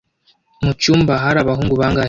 Mucyumba 0.63 1.13
hari 1.23 1.37
abahungu 1.41 1.73
bangahe? 1.79 1.99